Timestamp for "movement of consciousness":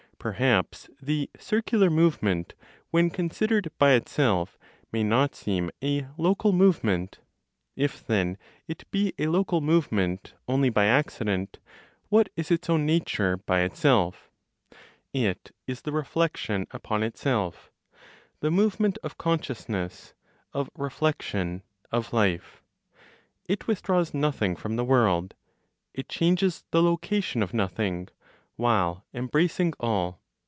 18.51-20.13